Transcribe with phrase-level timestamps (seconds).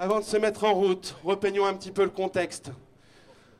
[0.00, 2.70] avant de se mettre en route, repeignons un petit peu le contexte.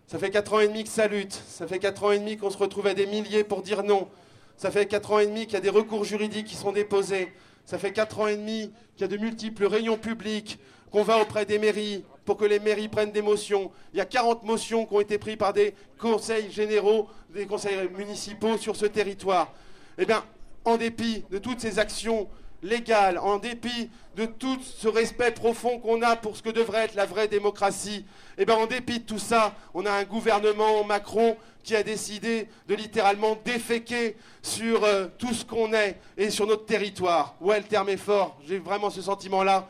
[0.06, 2.38] Ça fait 4 ans et demi que ça lutte, ça fait 4 ans et demi
[2.38, 4.08] qu'on se retrouve à des milliers pour dire non,
[4.56, 7.30] ça fait 4 ans et demi qu'il y a des recours juridiques qui sont déposés,
[7.66, 10.58] ça fait 4 ans et demi qu'il y a de multiples réunions publiques,
[10.90, 13.70] qu'on va auprès des mairies pour que les mairies prennent des motions.
[13.92, 17.86] Il y a 40 motions qui ont été prises par des conseils généraux, des conseils
[17.94, 19.52] municipaux sur ce territoire.
[19.98, 20.24] Eh bien,
[20.64, 22.28] en dépit de toutes ces actions
[22.62, 26.94] légales, en dépit de tout ce respect profond qu'on a pour ce que devrait être
[26.94, 28.04] la vraie démocratie,
[28.38, 32.48] eh bien, en dépit de tout ça, on a un gouvernement Macron qui a décidé
[32.68, 37.34] de littéralement déféquer sur euh, tout ce qu'on est et sur notre territoire.
[37.40, 39.68] Ouais, le terme est fort, j'ai vraiment ce sentiment-là.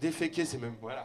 [0.00, 0.74] Déféquer, c'est même.
[0.80, 1.04] Voilà.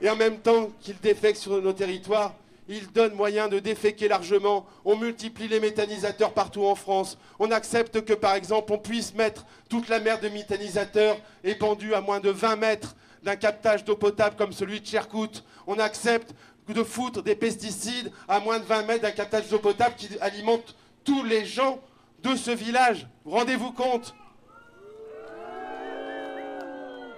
[0.00, 2.34] Et en même temps qu'il défèque sur nos territoires,
[2.68, 4.66] il donne moyen de déféquer largement.
[4.84, 7.18] On multiplie les méthanisateurs partout en France.
[7.38, 12.00] On accepte que, par exemple, on puisse mettre toute la mer de méthanisateurs épandue à
[12.00, 15.42] moins de 20 mètres d'un captage d'eau potable comme celui de Cherkout.
[15.66, 16.34] On accepte
[16.68, 20.76] de foutre des pesticides à moins de 20 mètres d'un captage d'eau potable qui alimente
[21.04, 21.80] tous les gens
[22.22, 23.06] de ce village.
[23.24, 24.14] Rendez-vous compte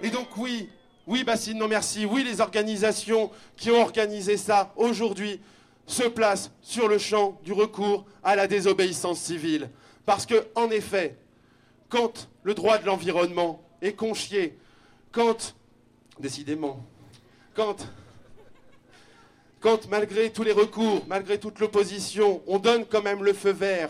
[0.01, 0.69] Et donc oui,
[1.07, 5.39] oui Bassine, non merci, oui les organisations qui ont organisé ça aujourd'hui
[5.85, 9.69] se placent sur le champ du recours à la désobéissance civile.
[10.05, 11.17] Parce que, en effet,
[11.89, 14.57] quand le droit de l'environnement est conchié,
[15.11, 15.55] quand,
[16.19, 16.85] décidément,
[17.55, 17.87] quand,
[19.59, 23.89] quand malgré tous les recours, malgré toute l'opposition, on donne quand même le feu vert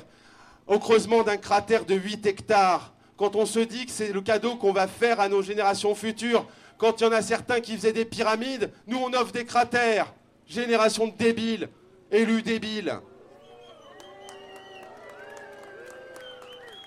[0.68, 4.56] au creusement d'un cratère de 8 hectares, quand on se dit que c'est le cadeau
[4.56, 6.48] qu'on va faire à nos générations futures,
[6.82, 10.12] quand il y en a certains qui faisaient des pyramides, nous on offre des cratères.
[10.48, 11.70] Génération de débiles,
[12.12, 13.00] élus débiles.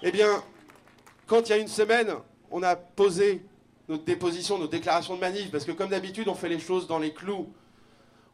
[0.02, 0.42] Eh bien,
[1.28, 2.12] quand il y a une semaine,
[2.50, 3.46] on a posé
[3.88, 6.98] notre déposition, notre déclaration de manif, parce que comme d'habitude, on fait les choses dans
[6.98, 7.54] les clous.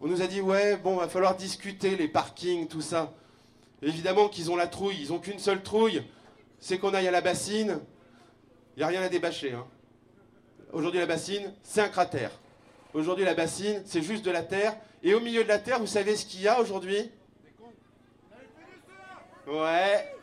[0.00, 3.12] On nous a dit, ouais, bon, va falloir discuter les parkings, tout ça.
[3.82, 6.04] Évidemment qu'ils ont la trouille, ils n'ont qu'une seule trouille,
[6.58, 7.80] c'est qu'on aille à la bassine,
[8.76, 9.52] il n'y a rien à débâcher.
[9.52, 9.66] Hein.
[10.72, 12.30] Aujourd'hui, la bassine, c'est un cratère.
[12.94, 14.76] Aujourd'hui, la bassine, c'est juste de la terre.
[15.02, 17.10] Et au milieu de la terre, vous savez ce qu'il y a aujourd'hui?
[19.48, 20.14] Ouais,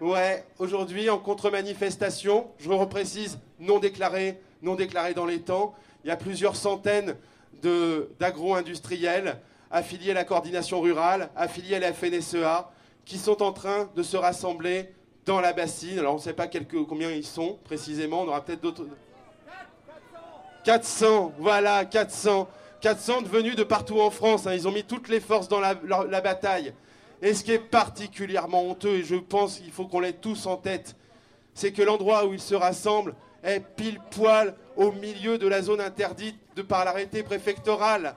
[0.00, 0.44] ouais.
[0.58, 6.16] Aujourd'hui, en contre-manifestation, je reprécise, non déclaré, non déclaré dans les temps, il y a
[6.16, 7.16] plusieurs centaines
[7.62, 12.70] d'agro-industriels affiliés à la coordination rurale, affiliés à la FNSEA,
[13.04, 14.94] qui sont en train de se rassembler
[15.26, 15.98] dans la bassine.
[15.98, 16.48] Alors on ne sait pas
[16.88, 18.86] combien ils sont précisément, on aura peut-être d'autres...
[20.64, 22.48] 400, voilà, 400.
[22.82, 24.46] 400 devenus de partout en France.
[24.46, 24.54] Hein.
[24.54, 25.74] Ils ont mis toutes les forces dans la,
[26.20, 26.74] bataille.
[27.22, 30.56] Et ce qui est particulièrement honteux, et je pense qu'il faut qu'on l'ait tous en
[30.56, 30.96] tête,
[31.54, 33.14] c'est que l'endroit où ils se rassemblent
[33.44, 38.16] est pile poil au milieu de la zone interdite de par l'arrêté préfectoral.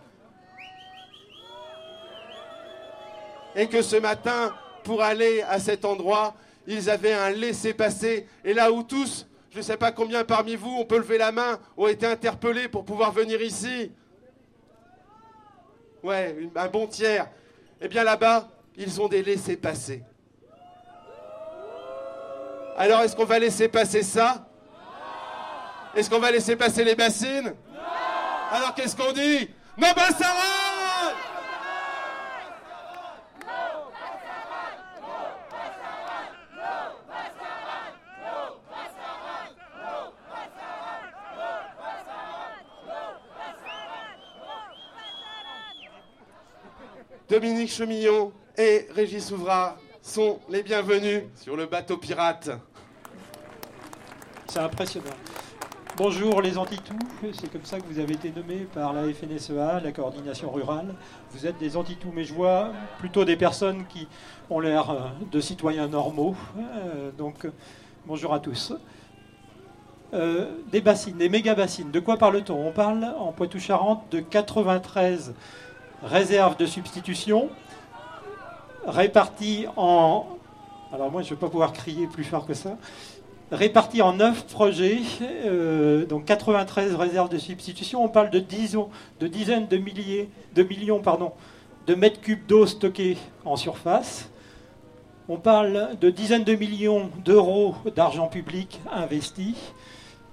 [3.56, 6.34] Et que ce matin, pour aller à cet endroit,
[6.66, 8.28] ils avaient un laissez-passer.
[8.44, 11.32] Et là où tous, je ne sais pas combien parmi vous, on peut lever la
[11.32, 13.90] main, ont été interpellés pour pouvoir venir ici.
[16.04, 17.30] Ouais, un bon tiers.
[17.80, 20.04] Eh bien là-bas, ils ont des laissés-passer.
[22.76, 24.46] Alors est-ce qu'on va laisser passer ça?
[25.96, 27.56] Est-ce qu'on va laisser passer les bassines?
[28.52, 29.50] Alors qu'est-ce qu'on dit?
[29.78, 30.34] Non, ben ça
[47.28, 52.52] Dominique Chemillon et Régis Souvra sont les bienvenus sur le bateau pirate.
[54.48, 55.10] C'est impressionnant.
[55.98, 56.96] Bonjour les Antitous,
[57.34, 60.94] c'est comme ça que vous avez été nommés par la FNSEA, la coordination rurale.
[61.32, 64.08] Vous êtes des Antitous, mais je vois plutôt des personnes qui
[64.52, 65.00] ont l'air euh,
[65.32, 66.36] de citoyens normaux.
[66.60, 67.48] Euh, donc
[68.06, 68.72] bonjour à tous.
[70.14, 71.90] Euh, des bassines, des méga bassines.
[71.90, 72.68] De quoi parle-t-on?
[72.68, 75.34] On parle en Poitou-Charentes de 93
[76.06, 77.50] réserve de substitution,
[78.86, 80.28] répartie en...
[80.94, 82.78] Alors moi, je ne vais pas pouvoir crier plus fort que ça.
[83.52, 88.04] Répartie en 9 projets, euh, donc 93 réserves de substitution.
[88.04, 91.32] On parle de, de dizaines de, milliers, de millions pardon,
[91.88, 94.30] de mètres cubes d'eau stockés en surface.
[95.28, 99.56] On parle de dizaines de millions d'euros d'argent public investi.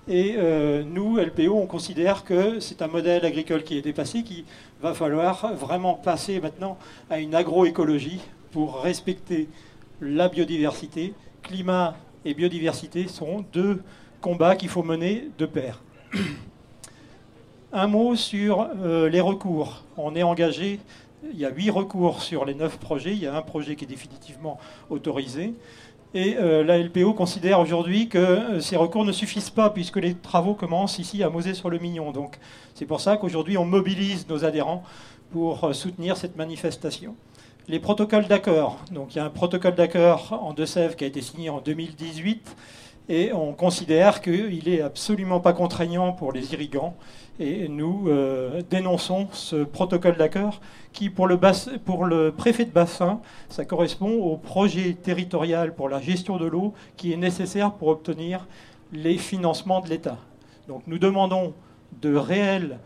[0.08, 4.44] Et euh, nous, LPO, on considère que c'est un modèle agricole qui est dépassé, qu'il
[4.82, 6.76] va falloir vraiment passer maintenant
[7.08, 8.20] à une agroécologie
[8.50, 9.48] pour respecter
[10.00, 11.14] la biodiversité.
[11.42, 11.94] Climat
[12.24, 13.80] et biodiversité sont deux
[14.20, 15.80] combats qu'il faut mener de pair.
[17.72, 19.84] Un mot sur les recours.
[19.96, 20.80] On est engagé,
[21.32, 23.84] il y a huit recours sur les neuf projets, il y a un projet qui
[23.84, 24.58] est définitivement
[24.90, 25.54] autorisé.
[26.14, 30.98] Et la LPO considère aujourd'hui que ces recours ne suffisent pas puisque les travaux commencent
[30.98, 32.12] ici à Mosée-sur-le-Mignon.
[32.12, 32.38] Donc
[32.74, 34.82] c'est pour ça qu'aujourd'hui on mobilise nos adhérents
[35.30, 37.16] pour soutenir cette manifestation
[37.68, 38.78] les protocoles d'accord.
[38.90, 42.56] Donc il y a un protocole d'accord en Deux-Sèvres qui a été signé en 2018
[43.08, 46.94] et on considère qu'il n'est absolument pas contraignant pour les irrigants.
[47.40, 50.60] Et nous euh, dénonçons ce protocole d'accord
[50.92, 51.38] qui, pour le,
[51.84, 56.74] pour le, préfet de bassin, ça correspond au projet territorial pour la gestion de l'eau
[56.96, 58.46] qui est nécessaire pour obtenir
[58.92, 60.18] les financements de l'État.
[60.68, 61.54] Donc nous demandons
[62.02, 62.78] de réels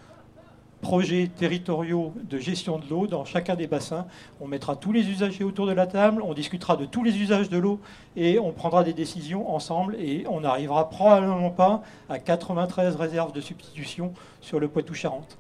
[0.87, 4.07] projets territoriaux de gestion de l'eau dans chacun des bassins.
[4.41, 7.49] On mettra tous les usagers autour de la table, on discutera de tous les usages
[7.49, 7.81] de l'eau
[8.15, 13.41] et on prendra des décisions ensemble et on n'arrivera probablement pas à 93 réserves de
[13.41, 15.39] substitution sur le Poitou-Charentes.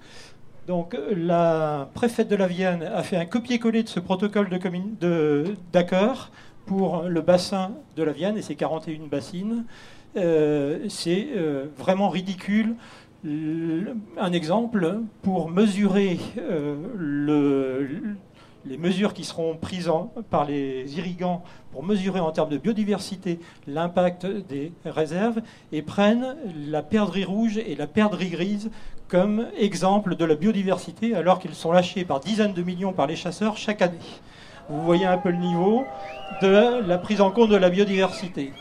[0.66, 4.48] Donc la préfète de la Vienne a fait un copier-coller de ce protocole
[5.72, 6.32] d'accord
[6.66, 9.64] pour le bassin de la Vienne et ses 41 bassines.
[10.16, 12.74] Euh, c'est euh, vraiment ridicule
[13.24, 17.88] un exemple pour mesurer euh,
[18.64, 19.90] les mesures qui seront prises
[20.30, 21.42] par les irrigants
[21.72, 25.40] pour mesurer en termes de biodiversité l'impact des réserves
[25.72, 26.36] et prennent
[26.68, 28.70] la perdrix rouge et la perdrix grise
[29.08, 33.16] comme exemple de la biodiversité alors qu'ils sont lâchés par dizaines de millions par les
[33.16, 33.98] chasseurs chaque année.
[34.68, 35.84] Vous voyez un peu le niveau
[36.42, 38.52] de la prise en compte de la biodiversité.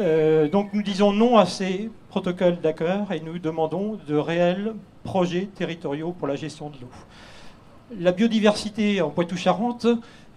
[0.00, 4.74] Euh, donc nous disons non à ces protocoles d'accord et nous demandons de réels
[5.04, 6.88] projets territoriaux pour la gestion de l'eau.
[8.00, 9.86] La biodiversité en Poitou-Charentes,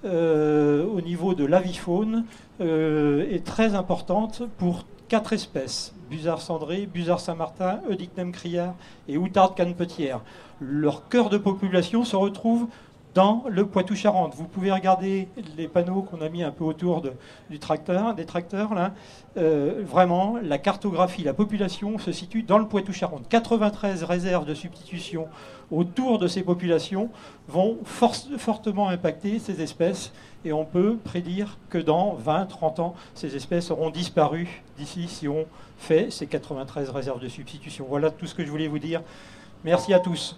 [0.06, 2.26] euh, au niveau de l'avifaune,
[2.62, 8.76] euh, est très importante pour quatre espèces Busard cendré, Busard Saint-Martin, Eudicnem criard
[9.10, 10.22] et Outarde canepetière.
[10.62, 12.68] Leur cœur de population se retrouve
[13.18, 14.36] dans le Poitou-Charentes.
[14.36, 15.28] Vous pouvez regarder
[15.58, 17.02] les panneaux qu'on a mis un peu autour
[17.50, 18.76] du tracteur, des tracteurs.
[18.76, 18.94] Là.
[19.38, 23.28] Euh, vraiment, la cartographie, la population se situe dans le Poitou-Charentes.
[23.28, 25.26] 93 réserves de substitution
[25.72, 27.10] autour de ces populations
[27.48, 30.14] vont fortement impacter ces espèces
[30.46, 35.48] et on peut prédire que dans 20-30 ans, ces espèces auront disparu d'ici si on
[35.80, 37.88] fait ces 93 réserves de substitution.
[37.90, 39.02] Voilà tout ce que je voulais vous dire.
[39.64, 40.38] Merci à tous.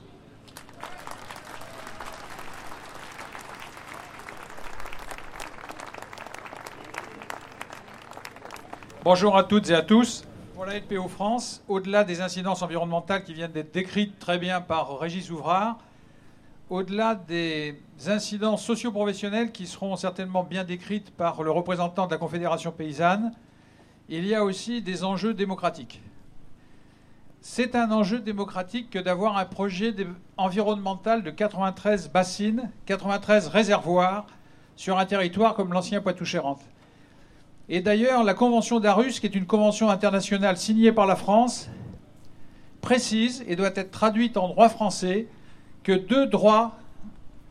[9.05, 10.25] Bonjour à toutes et à tous.
[10.55, 14.99] Pour la LPO France, au-delà des incidences environnementales qui viennent d'être décrites très bien par
[14.99, 15.79] Régis Ouvrard,
[16.69, 22.73] au-delà des incidences socio-professionnelles qui seront certainement bien décrites par le représentant de la Confédération
[22.73, 23.31] paysanne,
[24.09, 26.01] il y a aussi des enjeux démocratiques.
[27.39, 29.95] C'est un enjeu démocratique que d'avoir un projet
[30.35, 34.27] environnemental de 93 bassines, 93 réservoirs
[34.75, 36.68] sur un territoire comme l'ancien Poitou-Charentes.
[37.71, 41.69] Et d'ailleurs, la Convention d'Arus, qui est une convention internationale signée par la France,
[42.81, 45.27] précise et doit être traduite en droit français
[45.83, 46.79] que deux droits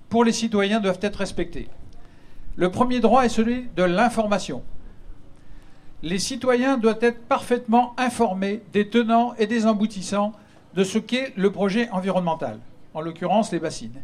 [0.09, 1.69] pour les citoyens doivent être respectés.
[2.57, 4.65] Le premier droit est celui de l'information.
[6.03, 10.33] Les citoyens doivent être parfaitement informés des tenants et des emboutissants
[10.75, 12.59] de ce qu'est le projet environnemental,
[12.95, 14.03] en l'occurrence les bassines.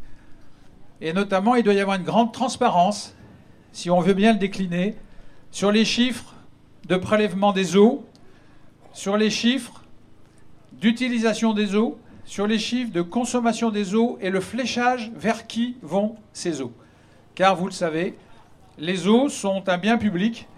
[1.00, 3.16] Et notamment, il doit y avoir une grande transparence,
[3.72, 4.94] si on veut bien le décliner,
[5.54, 6.34] sur les chiffres
[6.88, 8.04] de prélèvement des eaux,
[8.92, 9.84] sur les chiffres
[10.72, 15.76] d'utilisation des eaux, sur les chiffres de consommation des eaux et le fléchage vers qui
[15.80, 16.72] vont ces eaux.
[17.36, 18.18] Car vous le savez,
[18.78, 20.48] les eaux sont un bien public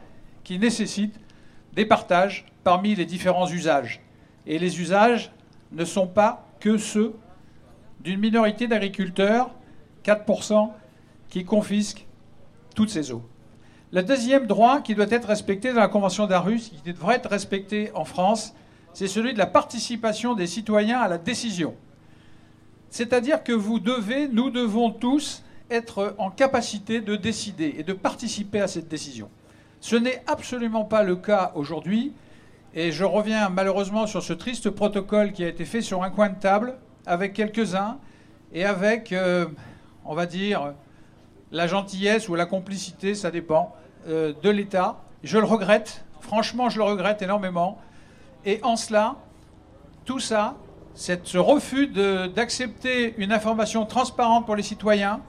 [0.45, 1.21] qui nécessite
[1.75, 4.01] des partages parmi les différents usages.
[4.47, 5.31] Et les usages
[5.73, 7.15] ne sont pas que ceux
[8.01, 9.51] d'une minorité d'agriculteurs,
[10.07, 10.71] 4%,
[11.29, 12.07] qui confisquent
[12.75, 13.29] toutes ces eaux.
[13.93, 17.93] Le deuxième droit qui doit être respecté dans la Convention d'Arus, qui devrait être respecté
[17.95, 18.53] en France,
[18.93, 21.75] c'est celui de la participation des citoyens à la décision.
[22.91, 28.61] C'est-à-dire que vous devez, nous devons tous être en capacité de décider et de participer
[28.61, 29.29] à cette décision.
[29.81, 32.13] Ce n'est absolument pas le cas aujourd'hui,
[32.75, 36.29] et je reviens malheureusement sur ce triste protocole qui a été fait sur un coin
[36.29, 36.77] de table
[37.07, 37.99] avec quelques-uns
[38.53, 39.47] et avec, euh,
[40.05, 40.75] on va dire,
[41.53, 43.75] la gentillesse ou la complicité, ça dépend,
[44.09, 44.99] euh, de l'État.
[45.23, 47.79] Je le regrette, franchement, je le regrette énormément.
[48.45, 49.17] Et en cela,
[50.05, 50.55] tout ça,
[50.95, 55.21] ce refus d'accepter une information transparente pour les citoyens,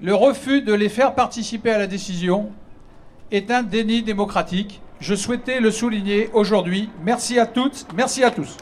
[0.00, 2.52] le refus de les faire participer à la décision,
[3.30, 4.80] est un déni démocratique.
[5.00, 6.90] Je souhaitais le souligner aujourd'hui.
[7.02, 8.56] Merci à toutes, merci à tous.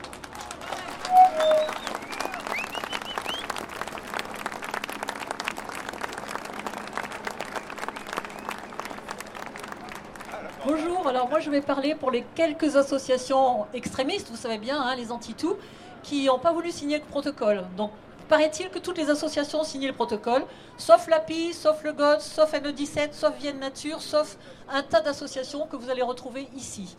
[10.64, 11.08] bonjour.
[11.08, 15.12] Alors moi je vais parler pour les quelques associations extrémistes, vous savez bien, hein, les
[15.12, 15.56] anti-tout,
[16.02, 17.64] qui n'ont pas voulu signer le protocole.
[17.76, 17.90] Donc
[18.28, 20.44] paraît-il que toutes les associations ont signé le protocole,
[20.78, 24.38] sauf l'API, sauf le GOD, sauf NE17, sauf Vienne Nature, sauf
[24.71, 26.97] un tas d'associations que vous allez retrouver ici.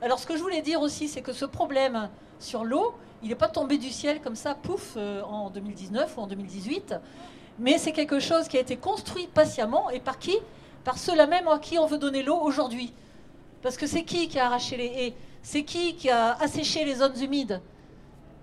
[0.00, 3.34] Alors ce que je voulais dire aussi, c'est que ce problème sur l'eau, il n'est
[3.34, 6.94] pas tombé du ciel comme ça, pouf, euh, en 2019 ou en 2018,
[7.58, 10.38] mais c'est quelque chose qui a été construit patiemment et par qui?
[10.84, 12.94] Par ceux-là même à qui on veut donner l'eau aujourd'hui.
[13.62, 15.14] Parce que c'est qui qui a arraché les haies?
[15.42, 17.60] C'est qui qui a asséché les zones humides?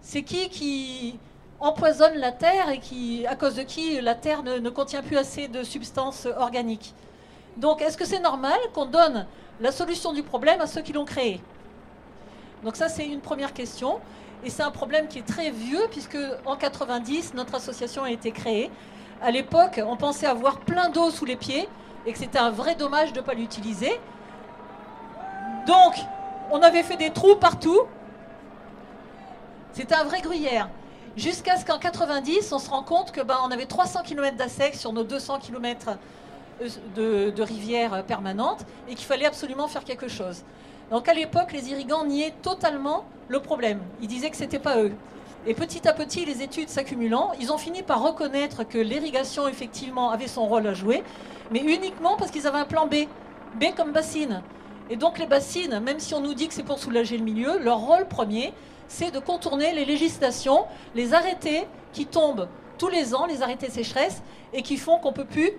[0.02, 1.20] C'est qui qui
[1.60, 5.48] empoisonne la terre et qui, à cause de qui la terre ne, contient plus assez
[5.48, 6.94] de substances organiques?
[7.58, 9.26] Donc est-ce que c'est normal qu'on donne
[9.60, 11.42] la solution du problème à ceux qui l'ont créé?
[12.64, 14.00] Donc ça c'est une première question.
[14.44, 18.32] Et c'est un problème qui est très vieux, puisque en 90, notre association a été
[18.32, 18.70] créée.
[19.20, 21.68] À l'époque, on pensait avoir plein d'eau sous les pieds
[22.06, 24.00] et que c'était un vrai dommage de ne pas l'utiliser.
[25.68, 25.96] Donc,
[26.50, 27.82] on avait fait des trous partout.
[29.74, 30.70] C'était un vrai gruyère.
[31.18, 34.76] Jusqu'à ce qu'en 90, on se rend compte que ben, on avait 300 km d'assec
[34.76, 35.98] sur nos 200 km
[36.96, 40.44] de, de rivières permanentes et qu'il fallait absolument faire quelque chose.
[40.90, 43.82] Donc à l'époque, les irrigants niaient totalement le problème.
[44.02, 44.94] Ils disaient que ce n'était pas eux.
[45.46, 50.12] Et petit à petit, les études s'accumulant, ils ont fini par reconnaître que l'irrigation, effectivement,
[50.12, 51.04] avait son rôle à jouer,
[51.52, 53.08] mais uniquement parce qu'ils avaient un plan B.
[53.60, 54.42] B comme bassine.
[54.90, 57.60] Et donc les bassines, même si on nous dit que c'est pour soulager le milieu,
[57.60, 58.54] leur rôle premier,
[58.88, 60.66] c'est de contourner les législations,
[60.96, 64.22] les arrêtés qui tombent tous les ans, les arrêtés sécheresse,
[64.54, 65.52] et qui font qu'on ne peut plus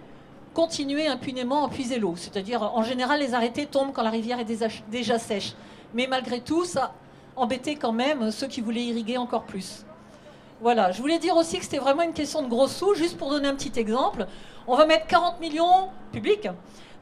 [0.55, 2.15] continuer impunément à puiser l'eau.
[2.17, 4.47] C'est-à-dire, en général, les arrêtés tombent quand la rivière est
[4.91, 5.55] déjà sèche.
[5.95, 6.95] Mais malgré tout, ça
[7.37, 9.85] embêtait quand même ceux qui voulaient irriguer encore plus.
[10.61, 13.31] Voilà, je voulais dire aussi que c'était vraiment une question de gros sous, juste pour
[13.31, 14.27] donner un petit exemple.
[14.67, 16.49] On va mettre 40 millions publics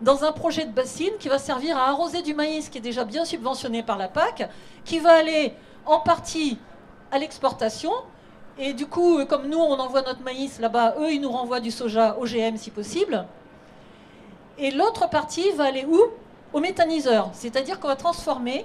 [0.01, 3.05] dans un projet de bassine qui va servir à arroser du maïs qui est déjà
[3.05, 4.49] bien subventionné par la PAC,
[4.85, 6.59] qui va aller en partie
[7.11, 7.93] à l'exportation.
[8.59, 11.71] Et du coup, comme nous, on envoie notre maïs là-bas, eux, ils nous renvoient du
[11.71, 13.27] soja OGM si possible.
[14.59, 16.01] Et l'autre partie va aller où?
[16.53, 17.31] Au méthaniseur.
[17.33, 18.65] C'est-à-dire qu'on va transformer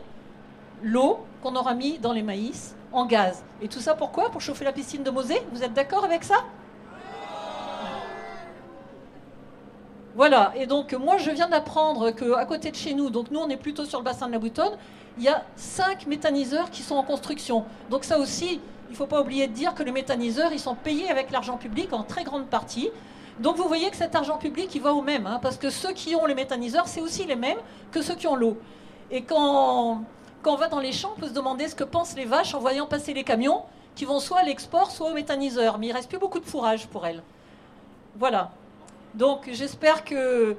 [0.81, 3.43] l'eau qu'on aura mis dans les maïs en gaz.
[3.61, 4.29] Et tout ça pourquoi?
[4.29, 5.41] Pour chauffer la piscine de Mosée?
[5.51, 6.35] Vous êtes d'accord avec ça?
[10.13, 13.49] Voilà, et donc moi je viens d'apprendre qu'à côté de chez nous, donc nous on
[13.49, 14.73] est plutôt sur le bassin de la Boutonne,
[15.17, 17.63] il y a cinq méthaniseurs qui sont en construction.
[17.89, 20.75] Donc ça aussi, il ne faut pas oublier de dire que les méthaniseurs, ils sont
[20.75, 22.89] payés avec l'argent public en très grande partie.
[23.39, 25.93] Donc vous voyez que cet argent public, il va au même, hein, parce que ceux
[25.93, 27.57] qui ont les méthaniseurs, c'est aussi les mêmes
[27.91, 28.57] que ceux qui ont l'eau.
[29.11, 30.03] Et quand,
[30.41, 32.53] quand on va dans les champs, on peut se demander ce que pensent les vaches
[32.53, 33.63] en voyant passer les camions
[33.95, 35.77] qui vont soit à l'export, soit au méthaniseur.
[35.77, 37.23] Mais il reste plus beaucoup de fourrage pour elles.
[38.17, 38.51] Voilà.
[39.13, 40.55] Donc j'espère que,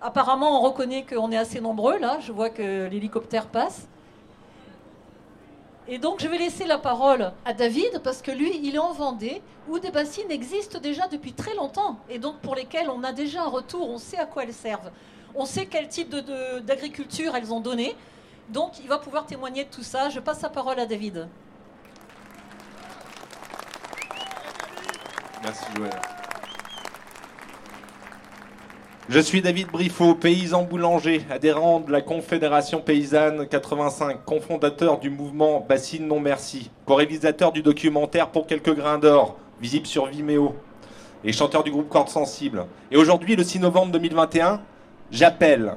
[0.00, 2.18] apparemment, on reconnaît qu'on est assez nombreux là.
[2.20, 3.88] Je vois que l'hélicoptère passe.
[5.90, 8.92] Et donc je vais laisser la parole à David parce que lui, il est en
[8.92, 13.12] Vendée où des bassines existent déjà depuis très longtemps et donc pour lesquelles on a
[13.12, 14.90] déjà un retour, on sait à quoi elles servent,
[15.34, 16.14] on sait quel type
[16.64, 17.96] d'agriculture elles ont donné.
[18.50, 20.10] Donc il va pouvoir témoigner de tout ça.
[20.10, 21.26] Je passe la parole à David.
[25.42, 26.17] Merci Joël.
[29.10, 35.64] Je suis David Briffaut, paysan boulanger, adhérent de la Confédération paysanne 85, cofondateur du mouvement
[35.66, 40.54] Bassine Non Merci, co-réalisateur du documentaire Pour quelques grains d'or, visible sur Vimeo,
[41.24, 42.66] et chanteur du groupe Cordes Sensibles.
[42.90, 44.60] Et aujourd'hui, le 6 novembre 2021,
[45.10, 45.76] j'appelle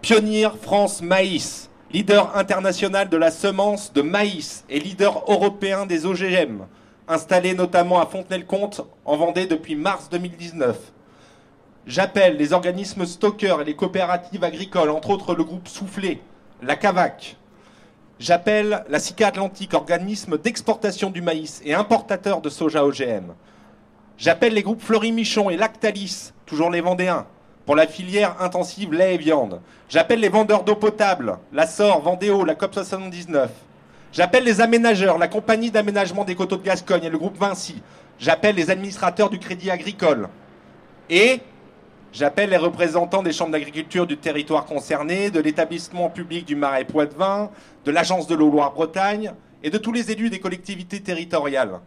[0.00, 6.62] Pionnier France Maïs, leader international de la semence de maïs et leader européen des OGM,
[7.08, 10.93] installé notamment à Fontenay-le-Comte en Vendée depuis mars 2019
[11.86, 16.22] J'appelle les organismes stockeurs et les coopératives agricoles, entre autres le groupe Soufflé,
[16.62, 17.36] la CAVAC.
[18.18, 23.34] J'appelle la SICA Atlantique, organisme d'exportation du maïs et importateur de soja OGM.
[24.16, 27.26] J'appelle les groupes Fleury-Michon et Lactalis, toujours les Vendéens,
[27.66, 29.60] pour la filière intensive lait et viande.
[29.90, 33.50] J'appelle les vendeurs d'eau potable, la SOR, Vendéo, la COP 79.
[34.10, 37.82] J'appelle les aménageurs, la compagnie d'aménagement des coteaux de Gascogne et le groupe Vinci.
[38.18, 40.28] J'appelle les administrateurs du crédit agricole.
[41.10, 41.40] Et
[42.14, 47.50] J'appelle les représentants des chambres d'agriculture du territoire concerné, de l'établissement public du Marais Poitevin,
[47.84, 49.32] de l'agence de l'eau Loire-Bretagne
[49.64, 51.80] et de tous les élus des collectivités territoriales.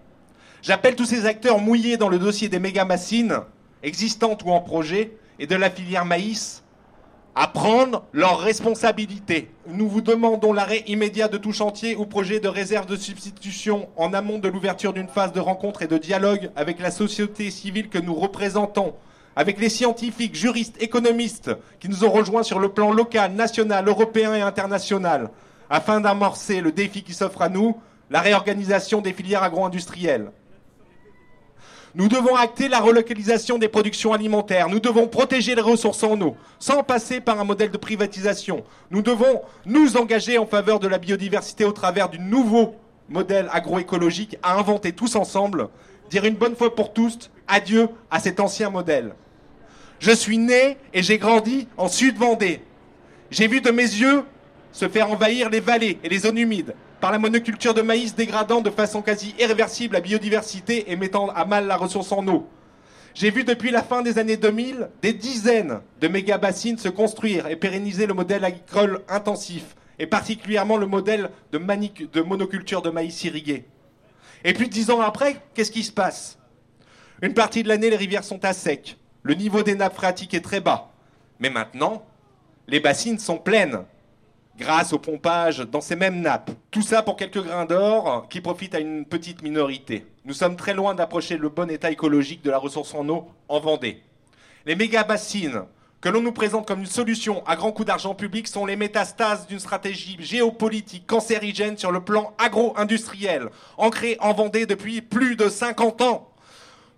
[0.62, 3.40] J'appelle tous ces acteurs mouillés dans le dossier des méga-massines,
[3.84, 6.62] existantes ou en projet, et de la filière maïs,
[7.34, 9.50] à prendre leurs responsabilités.
[9.66, 14.12] Nous vous demandons l'arrêt immédiat de tout chantier ou projet de réserve de substitution en
[14.12, 17.98] amont de l'ouverture d'une phase de rencontre et de dialogue avec la société civile que
[17.98, 18.94] nous représentons
[19.38, 24.34] avec les scientifiques, juristes, économistes qui nous ont rejoints sur le plan local, national, européen
[24.34, 25.30] et international,
[25.70, 27.78] afin d'amorcer le défi qui s'offre à nous,
[28.10, 30.32] la réorganisation des filières agro-industrielles.
[31.94, 34.70] Nous devons acter la relocalisation des productions alimentaires.
[34.70, 38.64] Nous devons protéger les ressources en eau, sans passer par un modèle de privatisation.
[38.90, 42.74] Nous devons nous engager en faveur de la biodiversité au travers du nouveau
[43.08, 45.70] modèle agroécologique à inventer tous ensemble,
[46.10, 49.14] dire une bonne fois pour tous adieu à cet ancien modèle.
[50.00, 52.62] Je suis né et j'ai grandi en Sud-Vendée.
[53.32, 54.24] J'ai vu de mes yeux
[54.72, 58.62] se faire envahir les vallées et les zones humides par la monoculture de maïs dégradant
[58.62, 62.48] de façon quasi irréversible la biodiversité et mettant à mal la ressource en eau.
[63.14, 67.56] J'ai vu depuis la fin des années 2000 des dizaines de méga-bassines se construire et
[67.56, 73.66] pérenniser le modèle agricole intensif, et particulièrement le modèle de, de monoculture de maïs irrigué.
[74.44, 76.38] Et puis dix ans après, qu'est-ce qui se passe?
[77.24, 80.42] Une partie de l'année, les rivières sont à sec, le niveau des nappes phréatiques est
[80.42, 80.90] très bas.
[81.42, 82.06] Mais maintenant,
[82.70, 83.84] les bassines sont pleines
[84.58, 86.52] grâce au pompage dans ces mêmes nappes.
[86.72, 90.06] Tout ça pour quelques grains d'or qui profitent à une petite minorité.
[90.24, 93.60] Nous sommes très loin d'approcher le bon état écologique de la ressource en eau en
[93.60, 94.02] Vendée.
[94.66, 95.64] Les méga-bassines
[96.00, 99.46] que l'on nous présente comme une solution à grand coup d'argent public sont les métastases
[99.46, 106.02] d'une stratégie géopolitique cancérigène sur le plan agro-industriel, ancrée en Vendée depuis plus de 50
[106.02, 106.30] ans.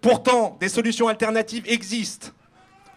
[0.01, 2.29] Pourtant, des solutions alternatives existent,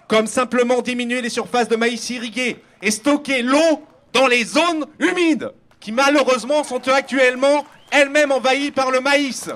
[0.09, 5.51] comme simplement diminuer les surfaces de maïs irriguées et stocker l'eau dans les zones humides,
[5.81, 9.51] qui malheureusement sont actuellement elles-mêmes envahies par le maïs.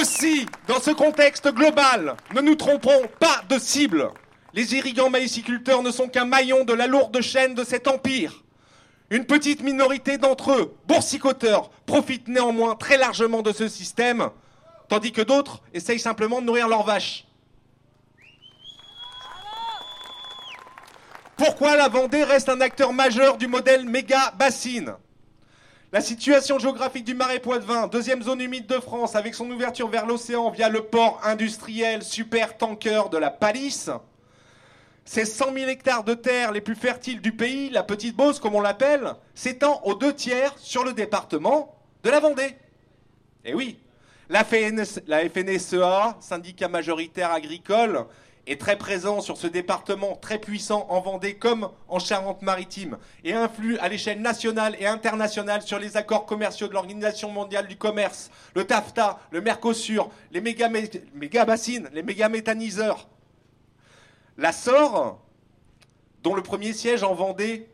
[0.00, 4.10] Aussi, dans ce contexte global, ne nous trompons pas de cible.
[4.54, 8.43] Les irrigants maïsiculteurs ne sont qu'un maillon de la lourde chaîne de cet empire.
[9.14, 14.28] Une petite minorité d'entre eux, boursicoteurs, profitent néanmoins très largement de ce système,
[14.88, 17.24] tandis que d'autres essayent simplement de nourrir leurs vaches.
[21.36, 24.94] Pourquoi la Vendée reste un acteur majeur du modèle méga bassine?
[25.92, 30.06] La situation géographique du Marais Poitevin, deuxième zone humide de France, avec son ouverture vers
[30.06, 33.90] l'océan via le port industriel super tanker de la Palisse,
[35.04, 38.54] ces 100 000 hectares de terre les plus fertiles du pays, la Petite Beauce comme
[38.54, 42.56] on l'appelle, s'étend aux deux tiers sur le département de la Vendée.
[43.44, 43.78] Et oui,
[44.30, 48.06] la, FNSEA, syndicat majoritaire agricole,
[48.46, 53.78] est très présent sur ce département très puissant en Vendée comme en Charente-Maritime et influe
[53.78, 58.64] à l'échelle nationale et internationale sur les accords commerciaux de l'Organisation mondiale du commerce, le
[58.64, 63.06] TAFTA, le Mercosur, les méga-bassines, les méga-méthaniseurs.
[64.36, 65.20] La SOR,
[66.22, 67.68] dont le premier siège en Vendée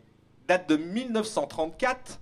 [0.49, 2.21] date de 1934,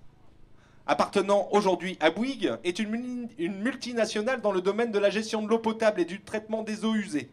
[0.86, 5.58] appartenant aujourd'hui à Bouygues, est une multinationale dans le domaine de la gestion de l'eau
[5.58, 7.30] potable et du traitement des eaux usées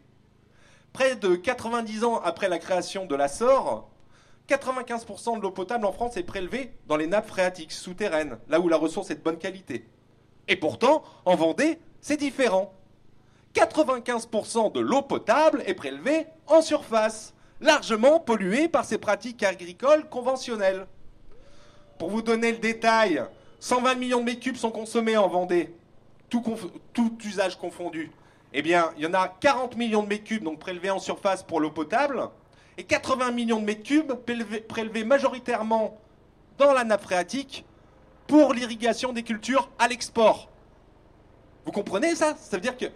[0.96, 3.86] près de 90 ans après la création de la SOR,
[4.48, 8.68] 95% de l'eau potable en France est prélevée dans les nappes phréatiques souterraines, là où
[8.70, 9.84] la ressource est de bonne qualité.
[10.48, 12.72] Et pourtant, en Vendée, c'est différent.
[13.56, 20.86] 95% de l'eau potable est prélevée en surface, largement polluée par ces pratiques agricoles conventionnelles.
[21.98, 23.24] Pour vous donner le détail,
[23.60, 25.74] 120 millions de mètres cubes sont consommés en Vendée,
[26.28, 26.44] tout,
[27.24, 28.12] usage confondu
[28.58, 31.42] eh bien, il y en a 40 millions de mètres cubes donc prélevés en surface
[31.42, 32.28] pour l'eau potable
[32.78, 34.12] et 80 millions de mètres cubes
[34.68, 35.98] prélevés, majoritairement
[36.56, 37.66] dans la nappe phréatique
[38.26, 40.48] pour l'irrigation des cultures à l'export.
[41.66, 42.34] Vous comprenez ça?
[42.38, 42.86] Ça veut dire que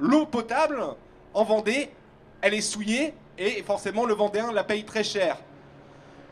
[0.00, 0.82] l'eau potable
[1.34, 1.90] en Vendée,
[2.40, 5.36] elle est souillée et forcément le Vendéen la paye très cher.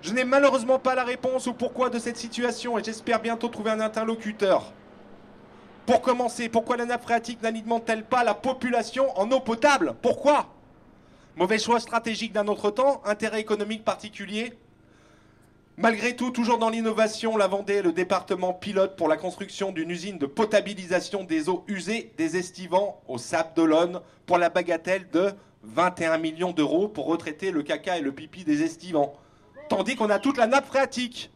[0.02, 3.70] Je n'ai malheureusement pas la réponse au pourquoi de cette situation et j'espère bientôt trouver
[3.70, 4.72] un interlocuteur.
[5.86, 9.94] Pour commencer, pourquoi la nappe phréatique n'alimente-t-elle pas la population en eau potable?
[10.02, 10.46] Pourquoi?
[11.36, 14.52] Mauvais choix stratégique d'un autre temps, intérêt économique particulier
[15.80, 19.92] Malgré tout, toujours dans l'innovation, la Vendée est le département pilote pour la construction d'une
[19.92, 25.30] usine de potabilisation des eaux usées des estivants au Sable d'Olonne pour la bagatelle de
[25.62, 29.14] 21 millions d'euros pour retraiter le caca et le pipi des estivants.
[29.68, 31.30] Tandis qu'on a toute la nappe phréatique.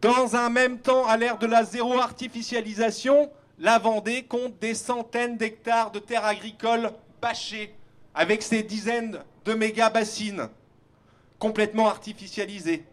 [0.00, 5.36] Dans un même temps, à l'ère de la zéro artificialisation, la Vendée compte des centaines
[5.36, 6.90] d'hectares de terres agricoles
[7.22, 7.72] bâchées,
[8.16, 10.48] avec ses dizaines de méga-bassines,
[11.44, 12.86] complètement artificialisées.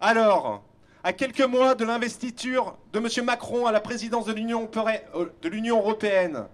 [0.00, 0.62] Alors,
[1.02, 3.24] à quelques mois de l'investiture de M.
[3.24, 4.70] Macron à la présidence de l'Union
[5.16, 6.44] euh, européenne,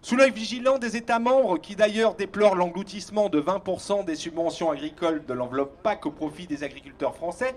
[0.00, 5.26] sous l'œil vigilant des États membres, qui d'ailleurs déplorent l'engloutissement de 20% des subventions agricoles
[5.26, 7.54] de l'enveloppe PAC au profit des agriculteurs français,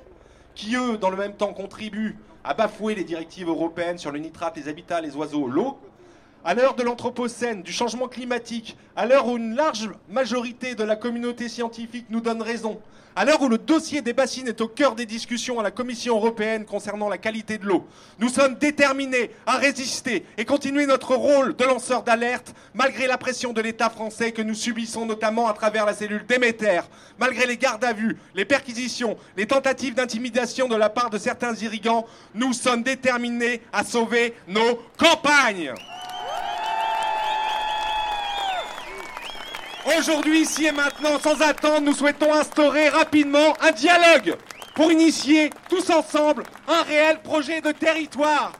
[0.54, 4.58] qui eux, dans le même temps, contribuent à bafouer les directives européennes sur le nitrate,
[4.58, 5.80] les habitats, les oiseaux, l'eau,
[6.43, 10.95] à l'heure de l'Anthropocène, du changement climatique, à l'heure où une large majorité de la
[10.95, 12.82] communauté scientifique nous donne raison,
[13.15, 16.15] à l'heure où le dossier des bassines est au cœur des discussions à la Commission
[16.15, 17.86] européenne concernant la qualité de l'eau,
[18.19, 23.51] nous sommes déterminés à résister et continuer notre rôle de lanceur d'alerte malgré la pression
[23.51, 26.82] de l'État français que nous subissons notamment à travers la cellule Déméter,
[27.19, 31.54] malgré les gardes à vue, les perquisitions, les tentatives d'intimidation de la part de certains
[31.56, 35.73] irrigants, nous sommes déterminés à sauver nos campagnes.
[39.86, 44.36] Aujourd'hui, ici et maintenant, sans attendre, nous souhaitons instaurer rapidement un dialogue
[44.76, 48.54] pour initier tous ensemble un réel projet de territoire.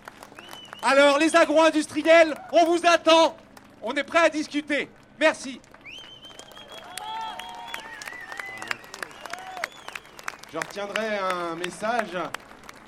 [0.82, 3.36] Alors, les agro-industriels, on vous attend.
[3.84, 4.90] On est prêt à discuter.
[5.20, 5.62] Merci.
[10.52, 12.18] Je retiendrai un message,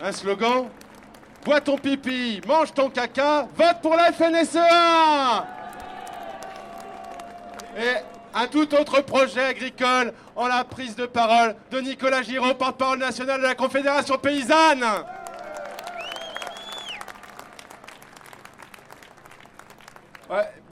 [0.01, 0.69] un slogan.
[1.45, 5.45] Bois ton pipi, mange ton caca, vote pour la FNSEA
[8.33, 13.39] un tout autre projet agricole en la prise de parole de Nicolas Giraud, porte-parole national
[13.39, 14.83] de la Confédération paysanne.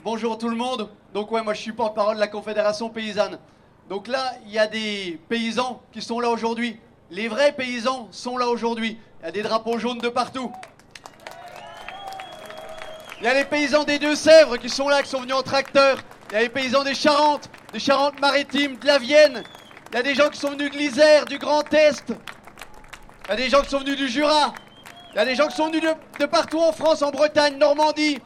[0.03, 0.89] Bonjour tout le monde.
[1.13, 3.37] Donc ouais, moi je suis porte-parole de la Confédération paysanne.
[3.87, 6.79] Donc là, il y a des paysans qui sont là aujourd'hui.
[7.11, 8.97] Les vrais paysans sont là aujourd'hui.
[9.19, 10.51] Il y a des drapeaux jaunes de partout.
[13.19, 15.97] Il y a les paysans des Deux-Sèvres qui sont là, qui sont venus en tracteur.
[16.31, 19.43] Il y a les paysans des Charentes, des Charentes-Maritimes, de la Vienne.
[19.89, 22.05] Il y a des gens qui sont venus de l'Isère, du Grand Est.
[22.07, 24.53] Il y a des gens qui sont venus du Jura.
[25.11, 25.83] Il y a des gens qui sont venus
[26.19, 28.19] de, partout en France, en Bretagne, Normandie.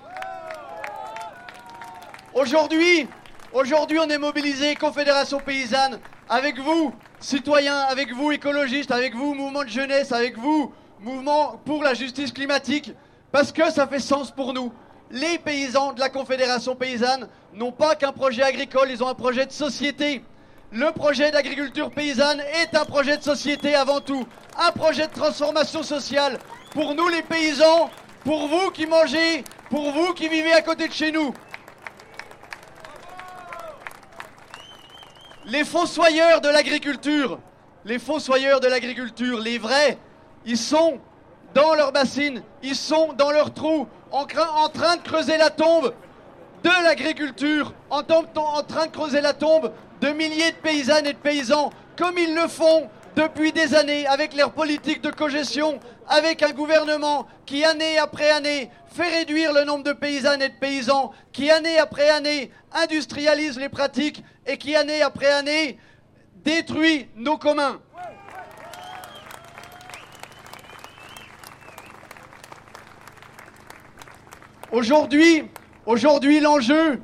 [2.36, 3.08] Aujourd'hui,
[3.52, 9.64] aujourd'hui, on est mobilisé, Confédération paysanne, avec vous, citoyens, avec vous, écologistes, avec vous, mouvement
[9.64, 12.92] de jeunesse, avec vous, mouvement pour la justice climatique,
[13.32, 14.72] parce que ça fait sens pour nous.
[15.12, 19.46] Les paysans de la Confédération paysanne n'ont pas qu'un projet agricole, ils ont un projet
[19.46, 20.24] de société.
[20.72, 25.84] Le projet d'agriculture paysanne est un projet de société avant tout, un projet de transformation
[25.84, 26.40] sociale
[26.72, 27.90] pour nous les paysans,
[28.24, 31.34] pour vous qui mangez, pour vous qui vivez à côté de chez nous.
[35.46, 37.40] Les fossoyeurs de l'agriculture,
[37.86, 40.00] les fossoyeurs de l'agriculture, les vrais,
[40.46, 41.00] ils sont
[41.54, 45.94] dans leur bassine, ils sont dans leur trou, en, train de creuser la tombe
[46.64, 51.18] de l'agriculture, en, en train de creuser la tombe de milliers de paysannes et de
[51.18, 56.52] paysans, comme ils le font depuis des années avec leur politique de cogestion, avec un
[56.52, 61.52] gouvernement qui, année après année, fait réduire le nombre de paysannes et de paysans, qui,
[61.52, 65.78] année après année, industrialise les pratiques et qui, année après année,
[66.44, 67.80] détruit nos communs.
[74.72, 77.00] Aujourd'hui, l'enjeu,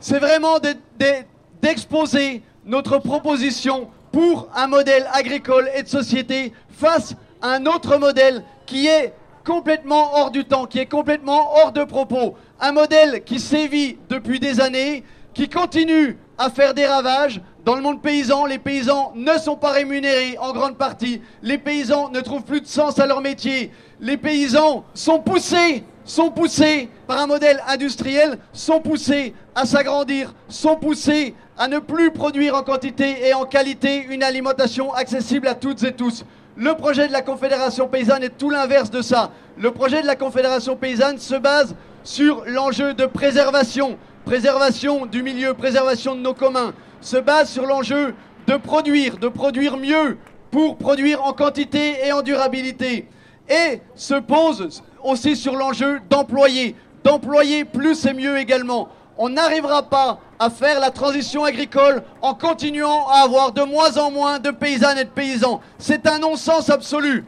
[0.00, 1.24] c'est vraiment de- de-
[1.62, 8.42] d'exposer notre proposition pour un modèle agricole et de société face à un autre modèle
[8.64, 9.12] qui est
[9.44, 12.34] complètement hors du temps, qui est complètement hors de propos.
[12.60, 15.04] Un modèle qui sévit depuis des années,
[15.34, 17.40] qui continue à faire des ravages.
[17.64, 21.20] Dans le monde paysan, les paysans ne sont pas rémunérés en grande partie.
[21.42, 23.70] Les paysans ne trouvent plus de sens à leur métier.
[24.00, 30.76] Les paysans sont poussés, sont poussés par un modèle industriel, sont poussés à s'agrandir, sont
[30.76, 35.82] poussés à ne plus produire en quantité et en qualité une alimentation accessible à toutes
[35.82, 36.24] et tous.
[36.56, 39.30] Le projet de la Confédération paysanne est tout l'inverse de ça.
[39.58, 45.54] Le projet de la Confédération paysanne se base sur l'enjeu de préservation, préservation du milieu,
[45.54, 48.14] préservation de nos communs, se base sur l'enjeu
[48.46, 50.16] de produire, de produire mieux
[50.50, 53.08] pour produire en quantité et en durabilité.
[53.48, 58.88] Et se pose aussi sur l'enjeu d'employer, d'employer plus et mieux également.
[59.18, 64.10] On n'arrivera pas à faire la transition agricole en continuant à avoir de moins en
[64.10, 65.60] moins de paysannes et de paysans.
[65.78, 67.24] C'est un non-sens absolu.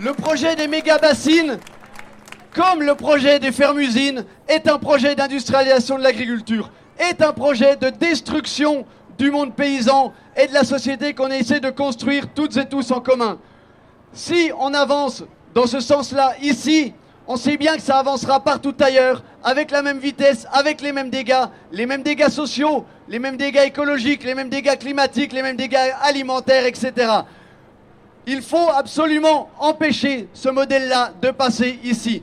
[0.00, 1.58] Le projet des méga-bassines,
[2.54, 7.90] comme le projet des fermes-usines, est un projet d'industrialisation de l'agriculture, est un projet de
[7.90, 8.86] destruction
[9.18, 13.00] du monde paysan et de la société qu'on essaie de construire toutes et tous en
[13.00, 13.38] commun.
[14.12, 15.22] Si on avance
[15.54, 16.94] dans ce sens-là ici,
[17.26, 21.10] on sait bien que ça avancera partout ailleurs, avec la même vitesse, avec les mêmes
[21.10, 25.56] dégâts, les mêmes dégâts sociaux, les mêmes dégâts écologiques, les mêmes dégâts climatiques, les mêmes
[25.56, 26.92] dégâts alimentaires, etc.
[28.26, 32.22] Il faut absolument empêcher ce modèle-là de passer ici.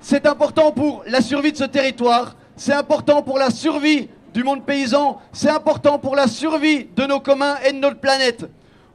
[0.00, 4.64] C'est important pour la survie de ce territoire, c'est important pour la survie du monde
[4.64, 8.46] paysan, c'est important pour la survie de nos communs et de notre planète.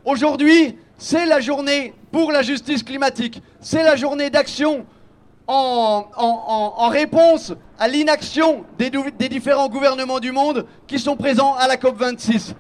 [0.06, 3.42] Aujourd'hui, c'est la journée pour la justice climatique.
[3.60, 4.86] C'est la journée d'action
[5.48, 8.90] en, réponse à l'inaction des,
[9.30, 12.54] différents gouvernements du monde qui sont présents à la COP26.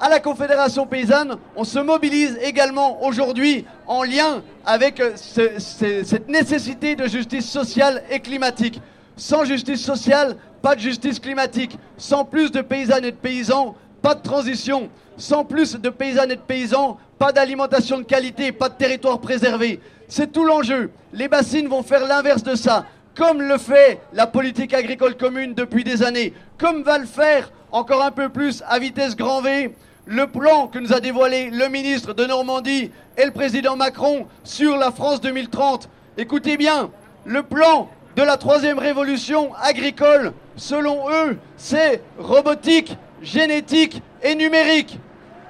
[0.00, 6.28] À la Confédération paysanne, on se mobilise également aujourd'hui en lien avec ce- ce- cette
[6.28, 8.80] nécessité de justice sociale et climatique.
[9.16, 11.78] Sans justice sociale, pas de justice climatique.
[11.96, 14.88] Sans plus de paysannes et de paysans, pas de transition.
[15.16, 19.80] Sans plus de paysannes et de paysans, pas d'alimentation de qualité, pas de territoire préservé.
[20.08, 20.90] C'est tout l'enjeu.
[21.12, 25.84] Les bassines vont faire l'inverse de ça, comme le fait la politique agricole commune depuis
[25.84, 29.74] des années, comme va le faire encore un peu plus à vitesse grand V
[30.06, 34.76] le plan que nous a dévoilé le ministre de Normandie et le président Macron sur
[34.76, 35.88] la France 2030.
[36.18, 36.90] Écoutez bien,
[37.24, 44.98] le plan de la troisième révolution agricole, selon eux, c'est robotique, génétique et numérique.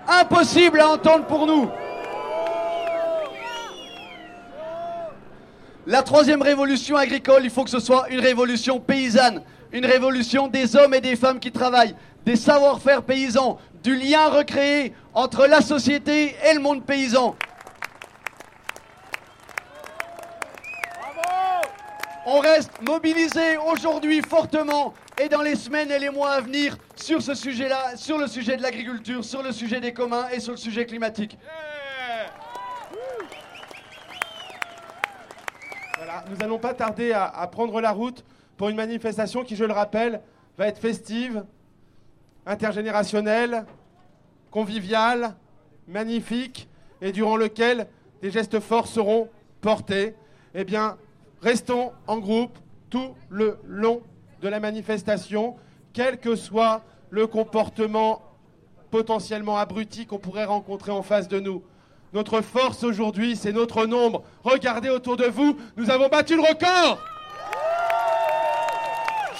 [0.09, 1.69] Impossible à entendre pour nous.
[5.87, 10.77] La troisième révolution agricole, il faut que ce soit une révolution paysanne, une révolution des
[10.77, 16.37] hommes et des femmes qui travaillent, des savoir-faire paysans, du lien recréé entre la société
[16.49, 17.35] et le monde paysan.
[22.25, 27.21] On reste mobilisé aujourd'hui fortement et dans les semaines et les mois à venir sur
[27.21, 30.57] ce sujet-là, sur le sujet de l'agriculture, sur le sujet des communs et sur le
[30.57, 31.37] sujet climatique.
[36.31, 38.25] Nous n'allons pas tarder à, à prendre la route
[38.57, 40.21] pour une manifestation qui, je le rappelle,
[40.57, 41.45] va être festive,
[42.47, 43.65] intergénérationnelle,
[44.51, 45.35] conviviale,
[45.89, 46.69] magnifique,
[47.01, 47.89] et durant lequel
[48.21, 49.29] des gestes forts seront
[49.61, 50.15] portés.
[50.55, 50.97] Eh bien,
[51.43, 54.03] restons en groupe tout le long
[54.41, 55.57] de la manifestation,
[55.93, 58.23] quel que soit le comportement
[58.91, 61.63] potentiellement abruti qu'on pourrait rencontrer en face de nous.
[62.13, 64.23] Notre force aujourd'hui, c'est notre nombre.
[64.45, 66.99] Regardez autour de vous, nous avons battu le record.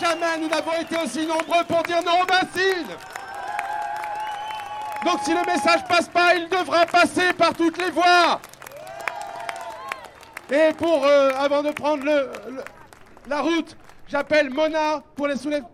[0.01, 2.97] Jamais nous n'avons été aussi nombreux pour dire non aux bassines.
[5.05, 8.41] Donc si le message passe pas, il devra passer par toutes les voies.
[10.53, 12.05] Et pour, euh, avant de prendre
[13.27, 13.75] la route,
[14.07, 15.71] j'appelle Mona pour les soulèvements.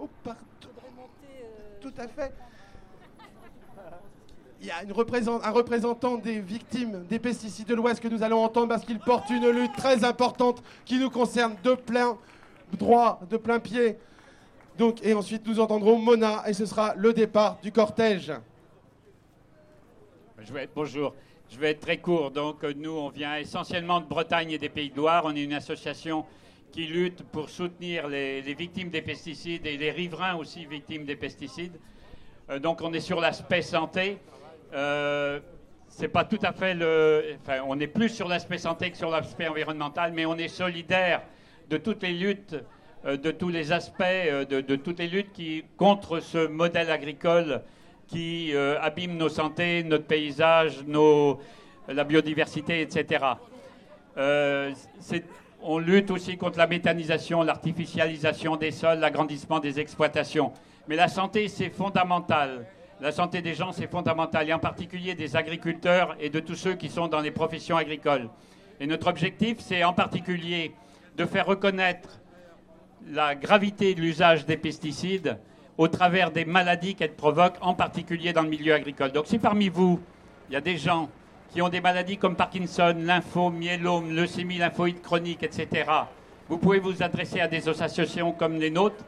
[0.00, 0.40] Oh, pardon.
[1.80, 2.32] Tout à fait.
[4.60, 8.68] Il y a un représentant des victimes des pesticides de l'Ouest que nous allons entendre
[8.68, 12.18] parce qu'il porte une lutte très importante qui nous concerne de plein
[12.72, 13.98] droit, de plein pied.
[14.76, 18.32] Donc, et ensuite nous entendrons Mona et ce sera le départ du cortège.
[20.42, 21.14] Je vais bonjour.
[21.50, 22.30] Je vais être très court.
[22.30, 25.24] Donc, nous, on vient essentiellement de Bretagne et des Pays de Loire.
[25.26, 26.24] On est une association
[26.72, 31.78] qui lutte pour soutenir les, victimes des pesticides et les riverains aussi victimes des pesticides.
[32.48, 34.18] Euh, donc, on est sur l'aspect santé.
[34.72, 35.40] Euh,
[35.88, 37.36] c'est pas tout à fait le.
[37.42, 41.22] Enfin, on est plus sur l'aspect santé que sur l'aspect environnemental, mais on est solidaire
[41.68, 42.56] de toutes les luttes,
[43.04, 47.62] euh, de tous les aspects, de, de toutes les luttes qui contre ce modèle agricole
[48.10, 50.84] qui euh, abîme nos santé, notre paysage,
[51.88, 53.24] la biodiversité, etc.
[54.18, 54.72] Euh,
[55.62, 60.52] on lutte aussi contre la méthanisation, l'artificialisation des sols, l'agrandissement des exploitations.
[60.88, 62.66] Mais la santé, c'est fondamental.
[63.00, 66.74] La santé des gens, c'est fondamental, et en particulier des agriculteurs et de tous ceux
[66.74, 68.28] qui sont dans les professions agricoles.
[68.80, 70.74] Et notre objectif, c'est en particulier
[71.16, 72.20] de faire reconnaître
[73.08, 75.38] la gravité de l'usage des pesticides
[75.80, 79.12] au travers des maladies qu'elles provoquent, en particulier dans le milieu agricole.
[79.12, 79.98] Donc si parmi vous,
[80.50, 81.08] il y a des gens
[81.50, 85.90] qui ont des maladies comme Parkinson, lympho, myélome, leucémie lymphoïde chronique, etc.,
[86.50, 89.02] vous pouvez vous adresser à des associations comme les nôtres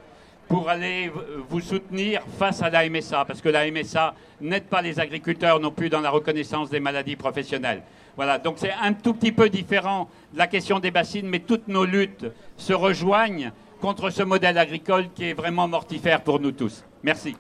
[0.49, 1.13] pour aller
[1.51, 5.73] vous soutenir face à la MSA, parce que la MSA n'aide pas les agriculteurs non
[5.73, 7.83] plus dans la reconnaissance des maladies professionnelles.
[8.17, 11.69] Voilà, donc c'est un tout petit peu différent de la question des bassines, mais toutes
[11.69, 12.25] nos luttes
[12.57, 13.53] se rejoignent
[13.83, 16.85] contre ce modèle agricole qui est vraiment mortifère pour nous tous.
[17.03, 17.37] Merci.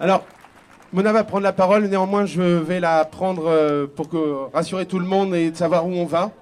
[0.00, 0.24] Alors,
[0.92, 4.08] Mona va prendre la parole, néanmoins je vais la prendre euh, pour
[4.52, 6.32] rassurer tout le monde et de savoir où on va.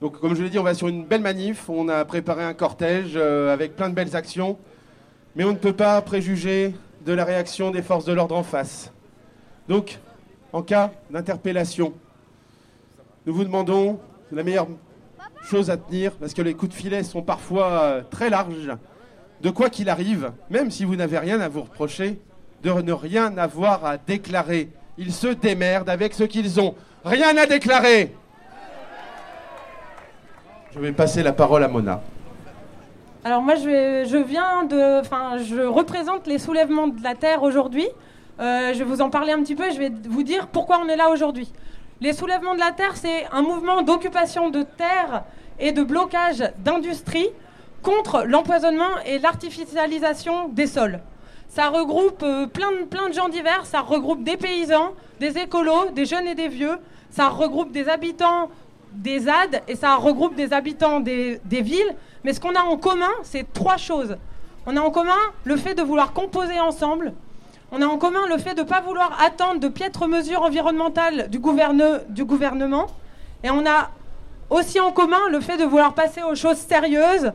[0.00, 2.54] Donc comme je l'ai dit, on va sur une belle manif, on a préparé un
[2.54, 4.58] cortège euh, avec plein de belles actions,
[5.36, 6.74] mais on ne peut pas préjuger
[7.06, 8.92] de la réaction des forces de l'ordre en face.
[9.68, 10.00] Donc,
[10.52, 11.92] en cas d'interpellation,
[13.26, 14.00] nous vous demandons
[14.32, 14.68] la meilleure
[15.44, 18.76] chose à tenir, parce que les coups de filet sont parfois euh, très larges,
[19.40, 22.20] de quoi qu'il arrive, même si vous n'avez rien à vous reprocher,
[22.62, 24.70] de ne rien avoir à déclarer.
[24.96, 26.74] Ils se démerdent avec ce qu'ils ont.
[27.04, 28.14] Rien à déclarer.
[30.72, 32.02] Je vais passer la parole à Mona.
[33.24, 37.86] Alors moi, je, je viens de, enfin, je représente les soulèvements de la terre aujourd'hui.
[38.40, 39.70] Euh, je vais vous en parler un petit peu.
[39.70, 41.52] Je vais vous dire pourquoi on est là aujourd'hui.
[42.00, 45.24] Les soulèvements de la terre, c'est un mouvement d'occupation de terre
[45.58, 47.28] et de blocage d'industrie
[47.82, 51.00] contre l'empoisonnement et l'artificialisation des sols.
[51.48, 55.90] Ça regroupe euh, plein, de, plein de gens divers, ça regroupe des paysans, des écolos,
[55.92, 56.78] des jeunes et des vieux,
[57.10, 58.50] ça regroupe des habitants
[58.92, 61.94] des ZAD et ça regroupe des habitants des villes.
[62.24, 64.16] Mais ce qu'on a en commun, c'est trois choses.
[64.66, 67.14] On a en commun le fait de vouloir composer ensemble,
[67.70, 71.28] on a en commun le fait de ne pas vouloir attendre de piètres mesures environnementales
[71.28, 72.86] du, gouverne- du gouvernement.
[73.44, 73.90] Et on a
[74.50, 77.32] aussi en commun le fait de vouloir passer aux choses sérieuses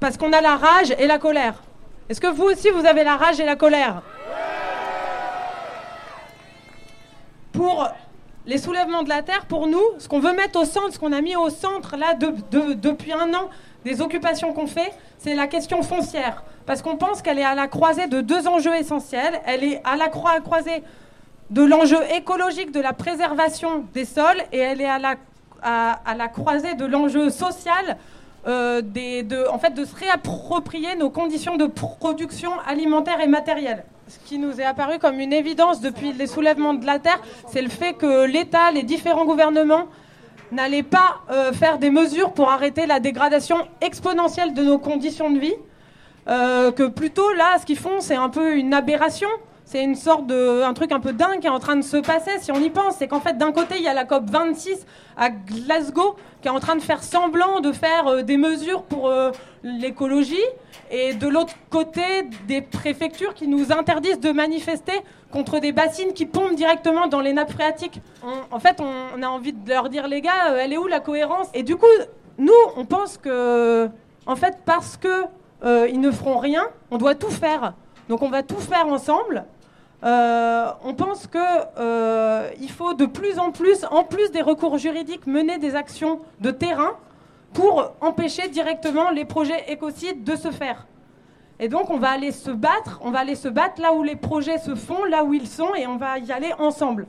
[0.00, 1.62] parce qu'on a la rage et la colère.
[2.08, 4.02] Est-ce que vous aussi vous avez la rage et la colère?
[7.52, 7.88] Pour
[8.46, 11.12] les soulèvements de la terre, pour nous, ce qu'on veut mettre au centre, ce qu'on
[11.12, 13.50] a mis au centre là de- de- depuis un an
[13.88, 16.42] des occupations qu'on fait, c'est la question foncière.
[16.66, 19.40] Parce qu'on pense qu'elle est à la croisée de deux enjeux essentiels.
[19.46, 20.82] Elle est à la croi- croisée
[21.50, 25.14] de l'enjeu écologique de la préservation des sols et elle est à la,
[25.62, 27.96] à, à la croisée de l'enjeu social
[28.46, 33.84] euh, des- de, en fait, de se réapproprier nos conditions de production alimentaire et matérielle.
[34.08, 37.20] Ce qui nous est apparu comme une évidence depuis les soulèvements de la Terre,
[37.50, 39.86] c'est le fait que l'État, les différents gouvernements
[40.52, 45.38] n'allaient pas euh, faire des mesures pour arrêter la dégradation exponentielle de nos conditions de
[45.38, 45.54] vie.
[46.28, 49.28] Euh, que plutôt là, ce qu'ils font, c'est un peu une aberration.
[49.70, 51.98] C'est une sorte de, un truc un peu dingue qui est en train de se
[51.98, 52.30] passer.
[52.40, 54.86] Si on y pense, c'est qu'en fait, d'un côté, il y a la COP 26
[55.14, 59.08] à Glasgow qui est en train de faire semblant de faire euh, des mesures pour
[59.08, 59.30] euh,
[59.62, 60.40] l'écologie,
[60.90, 62.00] et de l'autre côté,
[62.46, 67.34] des préfectures qui nous interdisent de manifester contre des bassines qui pompent directement dans les
[67.34, 68.00] nappes phréatiques.
[68.50, 71.00] En fait, on, a envie de leur dire, les gars, euh, elle est où la
[71.00, 71.48] cohérence?
[71.52, 71.84] Et du coup,
[72.38, 73.90] nous, on pense que,
[74.24, 75.26] en fait, parce que
[75.90, 77.74] ils ne feront rien, on doit tout faire.
[78.08, 79.44] Donc on va tout faire ensemble.
[80.04, 81.38] Euh, on pense que
[81.78, 86.52] euh, faut de plus en plus, en plus des recours juridiques, mener des actions de
[86.52, 86.92] terrain
[87.52, 90.86] pour empêcher directement les projets écocides de se faire.
[91.58, 94.14] Et donc on va aller se battre, on va aller se battre là où les
[94.14, 97.08] projets se font, là où ils sont, et on va y aller ensemble.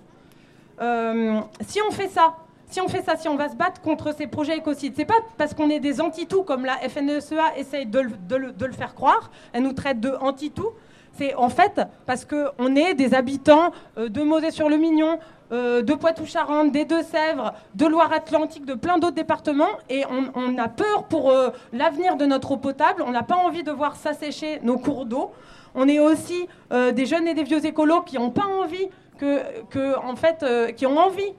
[0.82, 2.38] Euh, si on fait ça,
[2.72, 5.20] si on fait ça, si on va se battre contre ces projets écocides, c'est pas
[5.38, 9.30] parce qu'on est des anti-tout comme la FNSEA essaye de, de de le faire croire.
[9.54, 10.72] Elle nous traite de anti-tout.
[11.20, 15.20] C'est en fait parce qu'on est des habitants euh, de Mosée-sur-le-Mignon,
[15.52, 21.08] euh, de Poitou-Charentes, des Deux-Sèvres, de Loire-Atlantique, de plein d'autres départements, et on, a peur
[21.10, 23.04] pour euh, l'avenir de notre eau potable.
[23.06, 25.32] On n'a pas envie de voir s'assécher nos cours d'eau.
[25.76, 28.88] On est aussi des jeunes et des vieux écolos qui n'ont pas envie
[29.22, 31.34] en fait, qui ont envie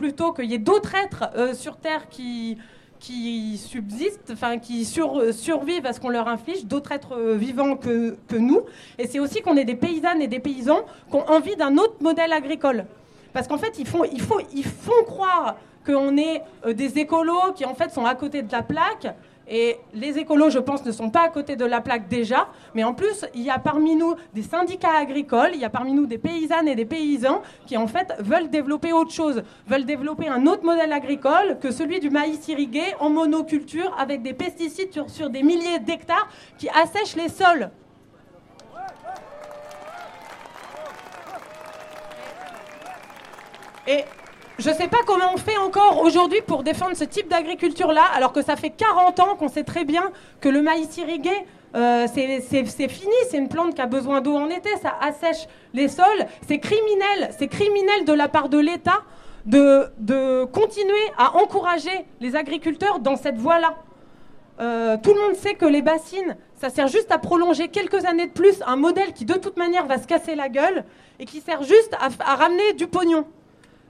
[0.00, 2.56] plutôt qu'il y ait d'autres êtres sur Terre qui,
[2.98, 7.76] qui subsistent, enfin qui sur- survivent à ce qu'on leur inflige, d'autres êtres euh, vivants
[7.76, 8.60] que nous.
[8.98, 11.96] Et c'est aussi qu'on est des paysannes et des paysans qui ont envie d'un autre
[12.00, 12.84] modèle agricole.
[13.36, 14.02] Parce qu'en fait, ils font,
[14.54, 18.50] ils font croire qu'on est euh, des écolos qui en fait sont à côté de
[18.50, 19.14] la plaque.
[19.46, 22.82] Et les écolos, je pense, ne sont pas à côté de la plaque déjà, mais
[22.82, 26.06] en plus, il y a parmi nous des syndicats agricoles, il y a parmi nous
[26.06, 30.46] des paysannes et des paysans qui, en fait, veulent développer autre chose, veulent développer un
[30.46, 35.42] autre modèle agricole que celui du maïs irrigué en monoculture avec des pesticides sur des
[35.42, 37.70] milliers d'hectares qui assèchent les sols.
[43.86, 44.04] Et
[44.58, 48.32] je ne sais pas comment on fait encore aujourd'hui pour défendre ce type d'agriculture-là, alors
[48.32, 51.30] que ça fait 40 ans qu'on sait très bien que le maïs irrigué,
[51.74, 55.88] euh, c'est fini, c'est une plante qui a besoin d'eau en été, ça assèche les
[55.88, 56.26] sols.
[56.48, 59.02] C'est criminel, c'est criminel de la part de l'État
[59.44, 63.76] de, continuer à encourager les agriculteurs dans cette voie-là.
[64.58, 68.26] Euh, tout le monde sait que les bassines, ça sert juste à prolonger quelques années
[68.26, 70.84] de plus un modèle qui de toute manière va se casser la gueule
[71.20, 73.26] et qui sert juste à ramener du pognon.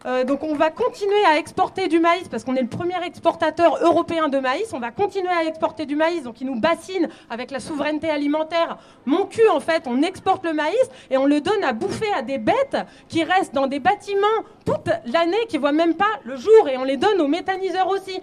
[0.05, 3.79] Euh, donc on va continuer à exporter du maïs parce qu'on est le premier exportateur
[3.83, 4.73] européen de maïs.
[4.73, 8.79] On va continuer à exporter du maïs, donc il nous bassine avec la souveraineté alimentaire.
[9.07, 12.23] Mon cul en fait, on exporte le maïs et on le donne à bouffer à
[12.23, 12.77] des bêtes
[13.09, 14.27] qui restent dans des bâtiments
[14.65, 18.21] toute l'année, qui voient même pas le jour et on les donne aux méthaniseurs aussi.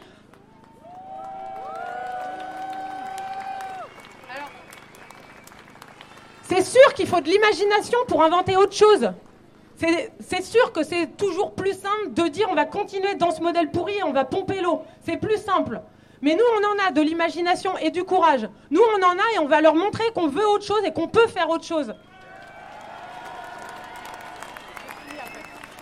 [6.44, 9.12] C'est sûr qu'il faut de l'imagination pour inventer autre chose.
[9.78, 13.70] C'est sûr que c'est toujours plus simple de dire on va continuer dans ce modèle
[13.72, 14.82] pourri on va pomper l'eau.
[15.02, 15.82] C'est plus simple.
[16.22, 18.48] Mais nous, on en a de l'imagination et du courage.
[18.72, 21.10] Nous, on en a et on va leur montrer qu'on veut autre chose et qu'on
[21.10, 21.94] peut faire autre chose.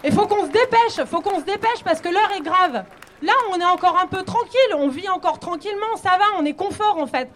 [0.04, 2.84] Il faut qu'on se dépêche, faut qu'on se dépêche parce que l'heure est grave.
[3.22, 6.56] Là, on est encore un peu tranquille, on vit encore tranquillement, ça va, on est
[6.56, 7.30] confort en fait.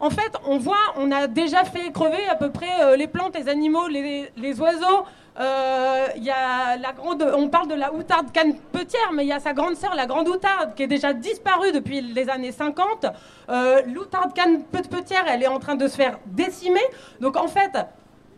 [0.00, 3.36] En fait, on voit, on a déjà fait crever à peu près euh, les plantes,
[3.36, 5.04] les animaux, les, oiseaux.
[5.40, 9.40] Euh, y a la grande, on parle de la outarde canne-petière, mais il y a
[9.40, 13.06] sa grande sœur, la grande outarde, qui est déjà disparue depuis les années 50.
[13.48, 16.82] Euh, L'outarde canne-petière, elle est en train de se faire décimer.
[17.20, 17.78] Donc en fait,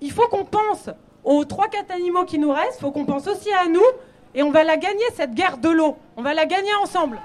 [0.01, 0.91] il faut qu'on pense
[1.25, 3.81] aux 3-4 animaux qui nous restent, il faut qu'on pense aussi à nous,
[4.35, 5.97] et on va la gagner, cette guerre de l'eau.
[6.17, 7.19] On va la gagner ensemble.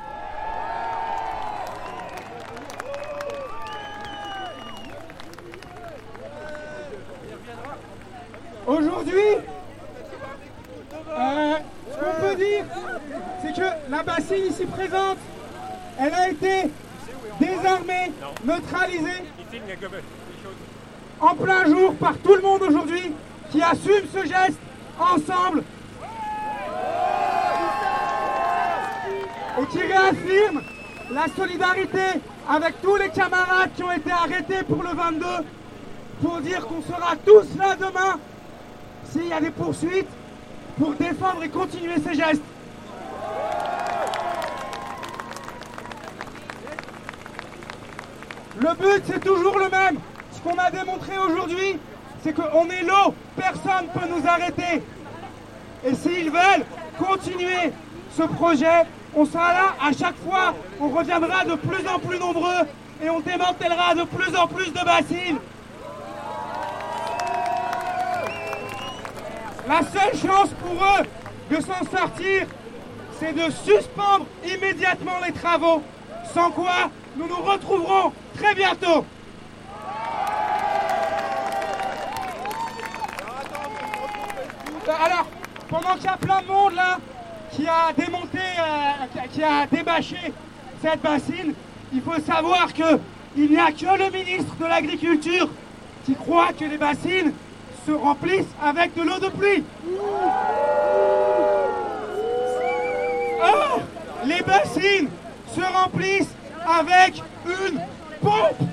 [8.70, 9.34] Aujourd'hui,
[11.10, 11.56] euh,
[11.92, 12.66] ce qu'on peut dire,
[13.42, 15.18] c'est que la bassine ici présente,
[16.00, 16.70] elle a été
[17.40, 18.12] désarmée,
[18.46, 19.24] neutralisée
[21.20, 23.12] en plein jour par tout le monde aujourd'hui
[23.50, 24.60] qui assume ce geste
[25.00, 25.64] ensemble.
[29.60, 30.62] Et qui réaffirme
[31.12, 35.26] la solidarité avec tous les camarades qui ont été arrêtés pour le 22
[36.22, 38.20] pour dire qu'on sera tous là demain
[39.06, 40.08] s'il y a des poursuites
[40.78, 42.42] pour défendre et continuer ces gestes.
[48.60, 50.00] Le but, c'est toujours le même.
[50.32, 51.78] Ce qu'on a démontré aujourd'hui,
[52.24, 53.14] c'est qu'on est l'eau.
[53.36, 54.84] Personne ne peut nous arrêter.
[55.86, 56.66] Et s'ils veulent
[56.98, 57.72] continuer
[58.18, 58.86] ce projet,
[59.16, 60.54] on sera là à chaque fois.
[60.80, 62.68] On reviendra de plus en plus nombreux
[63.02, 65.40] et on démantèlera de plus en plus de bassines.
[69.70, 71.06] La seule chance pour eux
[71.56, 72.48] de s'en sortir,
[73.20, 75.84] c'est de suspendre immédiatement les travaux,
[76.34, 79.06] sans quoi nous nous retrouverons très bientôt.
[84.88, 85.28] Alors,
[85.70, 86.98] pendant qu'il y a plein de monde là
[87.52, 90.34] qui a démonté, euh, qui a débâché
[90.82, 91.54] cette bassine,
[91.94, 93.00] il faut savoir que
[93.38, 95.48] il n'y a que le ministre de l'Agriculture
[96.06, 97.34] qui croit que les bassines
[97.90, 99.64] se remplissent avec de l'eau de pluie.
[103.42, 103.80] Or,
[104.26, 105.10] les bassines
[105.56, 106.36] se remplissent
[106.68, 107.80] avec une
[108.22, 108.70] pompe.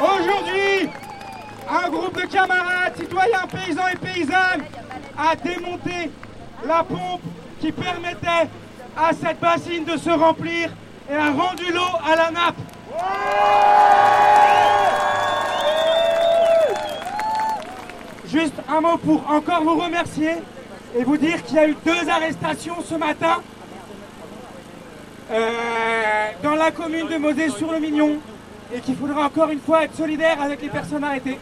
[0.00, 0.90] Aujourd'hui,
[1.68, 4.64] un groupe de camarades, citoyens, paysans et paysannes
[5.18, 6.10] a démonté
[6.64, 7.22] la pompe
[7.60, 8.48] qui permettait
[8.96, 10.70] à cette bassine de se remplir
[11.10, 12.56] et a rendu l'eau à la nappe.
[18.26, 20.32] Juste un mot pour encore vous remercier
[20.96, 23.38] et vous dire qu'il y a eu deux arrestations ce matin
[25.30, 28.18] euh, dans la commune de Mosée-sur-le-Mignon
[28.74, 31.38] et qu'il faudra encore une fois être solidaire avec les personnes arrêtées.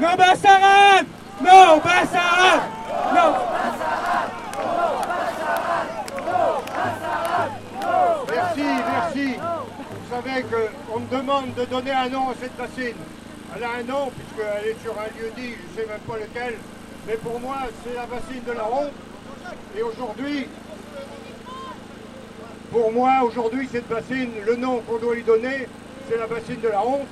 [0.00, 1.06] No Bassarab
[1.42, 1.80] No
[3.14, 3.57] No
[8.98, 9.34] Merci.
[9.36, 12.96] Vous savez qu'on me demande de donner un nom à cette bassine.
[13.54, 16.16] Elle a un nom puisqu'elle est sur un lieu dit, je ne sais même pas
[16.16, 16.56] lequel.
[17.06, 18.90] Mais pour moi, c'est la bassine de la Ronde.
[19.76, 20.48] Et aujourd'hui,
[22.72, 25.68] pour moi, aujourd'hui, cette bassine, le nom qu'on doit lui donner,
[26.08, 27.06] c'est la bassine de la honte.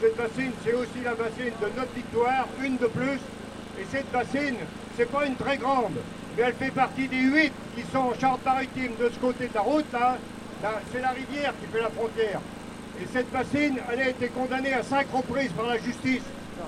[0.00, 3.20] Cette bassine, c'est aussi la bassine de notre victoire, une de plus.
[3.78, 4.56] Et cette bassine,
[4.96, 5.92] c'est pas une très grande,
[6.34, 9.60] mais elle fait partie des huit qui sont en Charente-Maritime de ce côté de la
[9.60, 9.92] route.
[9.92, 10.16] Là,
[10.92, 12.40] c'est la rivière qui fait la frontière.
[13.00, 16.22] Et cette bassine, elle a été condamnée à cinq reprises par la justice.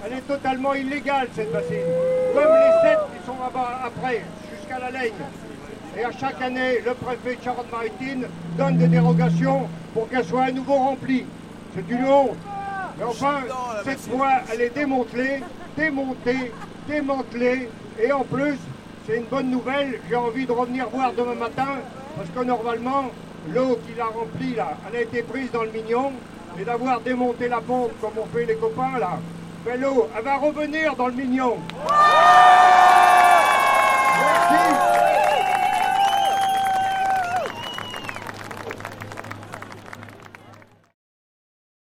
[0.04, 1.88] Elle est totalement illégale, cette bassine.
[2.34, 4.22] Comme les sept qui sont là-bas après,
[4.54, 5.12] jusqu'à la Laigne.
[5.96, 8.26] Et à chaque année, le préfet de Charente-Maritime
[8.56, 11.24] donne des dérogations pour qu'elle soit à nouveau remplie.
[11.74, 12.36] C'est une honte.
[12.98, 13.40] Mais enfin,
[13.84, 15.42] cette fois, elle est démantelée,
[15.76, 16.52] démontée,
[16.86, 17.68] démantelée.
[18.00, 18.56] Et en plus,
[19.06, 19.98] c'est une bonne nouvelle.
[20.08, 21.78] J'ai envie de revenir voir demain matin,
[22.16, 23.06] parce que normalement,
[23.52, 26.12] l'eau qui l'a remplie, là, elle a été prise dans le mignon.
[26.60, 29.20] Et d'avoir démonté la pompe, comme on fait les copains, là,
[29.64, 31.56] ben l'eau, elle va revenir dans le mignon.